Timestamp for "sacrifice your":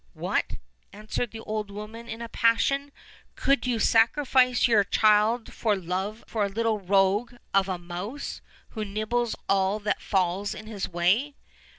3.77-4.83